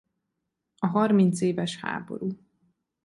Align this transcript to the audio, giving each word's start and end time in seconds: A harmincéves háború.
A 0.79 0.87
harmincéves 0.87 1.79
háború. 1.79 2.37